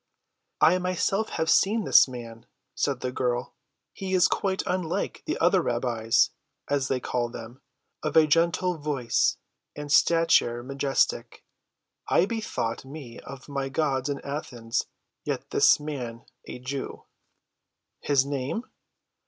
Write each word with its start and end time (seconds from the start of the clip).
"I 0.61 0.79
myself 0.79 1.29
have 1.37 1.47
seen 1.47 1.83
this 1.83 2.07
man," 2.07 2.47
said 2.73 3.01
the 3.01 3.11
girl. 3.11 3.53
"He 3.93 4.15
is 4.15 4.27
quite 4.27 4.63
unlike 4.65 5.21
the 5.27 5.37
other 5.37 5.61
rabbis, 5.61 6.31
as 6.67 6.87
they 6.87 6.99
call 6.99 7.29
them—of 7.29 8.17
a 8.17 8.25
gentle 8.25 8.79
voice, 8.79 9.37
and 9.75 9.91
a 9.91 9.93
stature 9.93 10.63
majestic. 10.63 11.45
I 12.09 12.25
bethought 12.25 12.83
me 12.83 13.19
of 13.19 13.47
my 13.47 13.69
gods 13.69 14.09
in 14.09 14.19
Athens. 14.21 14.87
Yet 15.23 15.45
is 15.53 15.75
the 15.75 15.83
man 15.83 16.25
a 16.47 16.57
Jew." 16.57 17.03
"His 17.99 18.25
name?" 18.25 18.63